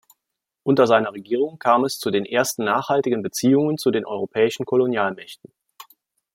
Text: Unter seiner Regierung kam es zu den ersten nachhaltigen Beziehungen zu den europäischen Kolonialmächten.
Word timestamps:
Unter 0.63 0.87
seiner 0.87 1.13
Regierung 1.13 1.59
kam 1.59 1.83
es 1.85 1.99
zu 1.99 2.09
den 2.09 2.25
ersten 2.25 2.63
nachhaltigen 2.65 3.21
Beziehungen 3.21 3.77
zu 3.77 3.91
den 3.91 4.03
europäischen 4.03 4.65
Kolonialmächten. 4.65 5.53